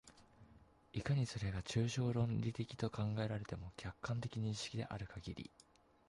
[0.93, 5.51] いかにそれが抽象論理的と考えられても、客観的認識であるかぎり、